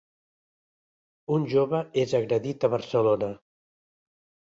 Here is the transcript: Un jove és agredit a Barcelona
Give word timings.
Un 1.35 1.45
jove 1.51 1.81
és 2.03 2.15
agredit 2.21 2.65
a 2.65 2.71
Barcelona 2.77 3.29